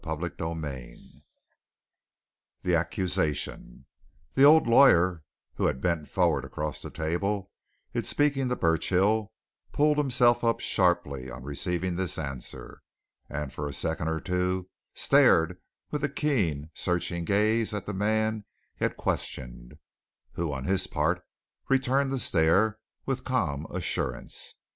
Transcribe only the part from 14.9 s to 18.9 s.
stared with a keen, searching gaze at the man he